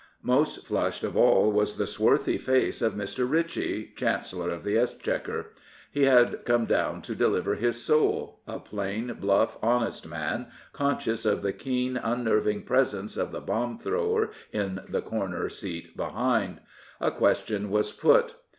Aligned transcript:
Most 0.23 0.65
flushed 0.65 1.03
of 1.03 1.15
all 1.15 1.51
was 1.51 1.77
the 1.77 1.85
swarthy 1.85 2.39
face 2.39 2.81
of 2.81 2.95
Mr. 2.95 3.29
Ritchie, 3.29 3.93
Chancellor 3.95 4.49
of 4.49 4.63
the 4.63 4.75
Exchequer. 4.75 5.51
He 5.91 6.05
had 6.05 6.43
come 6.43 6.65
down 6.65 7.03
to 7.03 7.13
deliver 7.13 7.53
his 7.53 7.83
soul— 7.83 8.39
a 8.47 8.57
plain, 8.59 9.13
bluff, 9.19 9.61
244 9.61 9.61
The 9.61 9.61
Speaker 9.61 9.67
honest 9.67 10.07
man, 10.07 10.47
conscious 10.73 11.23
of 11.23 11.43
the 11.43 11.53
keen, 11.53 11.97
unnerving 11.97 12.63
presence 12.63 13.15
of 13.15 13.31
the 13.31 13.41
bomb 13.41 13.77
thrower 13.77 14.31
in 14.51 14.81
the 14.89 15.03
corner 15.03 15.47
seat 15.49 15.95
behind. 15.95 16.61
A 16.99 17.11
question 17.11 17.69
was 17.69 17.91
put. 17.91 18.33